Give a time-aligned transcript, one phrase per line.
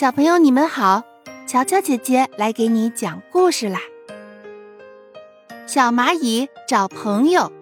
[0.00, 1.02] 小朋友，你们好！
[1.46, 3.80] 乔乔姐姐来给你讲故事啦。
[5.66, 7.52] 小蚂蚁找朋友。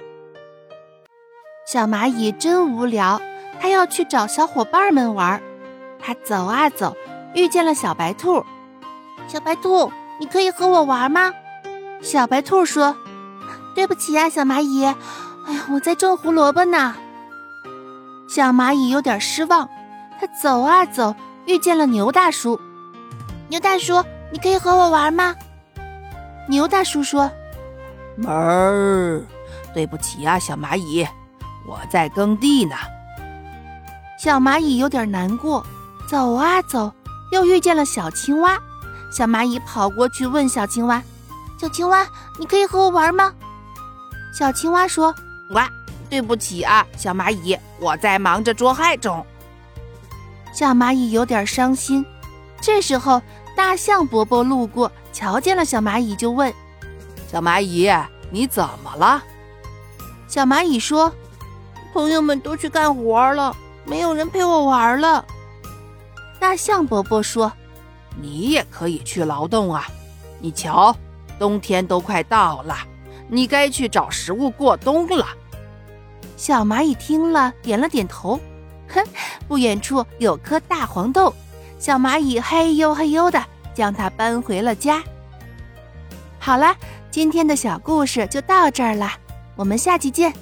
[1.66, 3.20] 小蚂蚁真无聊，
[3.60, 5.42] 它要去找小伙伴们玩。
[5.98, 6.96] 它走啊走，
[7.34, 8.44] 遇见了小白兔。
[9.26, 11.34] 小白兔，你可以和我玩吗？
[12.00, 12.96] 小白兔说
[13.74, 14.92] ：“对不起呀，小蚂蚁，哎
[15.54, 16.94] 呀，我在种胡萝卜呢。”
[18.30, 19.68] 小蚂蚁有点失望。
[20.20, 21.16] 它走啊走。
[21.48, 22.60] 遇见了牛大叔，
[23.48, 25.34] 牛大叔，你可以和我玩吗？
[26.46, 27.30] 牛大叔说
[28.16, 29.24] ：“门儿，
[29.72, 31.08] 对不起啊，小蚂蚁，
[31.66, 32.76] 我在耕地呢。”
[34.22, 35.64] 小蚂蚁有点难过，
[36.06, 36.92] 走啊走，
[37.32, 38.58] 又遇见了小青蛙。
[39.10, 41.02] 小蚂蚁跑过去问小青蛙
[41.58, 42.06] ：“小青蛙，
[42.38, 43.32] 你可以和我玩吗？”
[44.38, 45.14] 小青蛙说
[45.56, 45.66] ：“哇，
[46.10, 49.24] 对不起啊，小蚂蚁，我在忙着捉害虫。”
[50.52, 52.04] 小蚂蚁有点伤心。
[52.60, 53.22] 这时候，
[53.56, 56.52] 大象伯伯路过，瞧见了小蚂蚁，就问
[57.30, 57.90] ：“小蚂蚁，
[58.30, 59.22] 你怎么了？”
[60.26, 61.12] 小蚂蚁说
[61.94, 65.24] ：“朋友们都去干活了，没有人陪我玩了。”
[66.40, 67.52] 大象伯伯说
[68.20, 69.86] ：“你也可以去劳动啊！
[70.40, 70.94] 你瞧，
[71.38, 72.76] 冬天都快到了，
[73.28, 75.26] 你该去找食物过冬了。”
[76.36, 78.38] 小蚂蚁听了，点了点头。
[78.88, 79.04] 哼，
[79.46, 81.34] 不远处有颗大黄豆，
[81.78, 83.44] 小蚂蚁嘿呦嘿呦的
[83.74, 85.02] 将它搬回了家。
[86.38, 86.74] 好了，
[87.10, 89.10] 今天的小故事就到这儿了，
[89.56, 90.32] 我们下期见。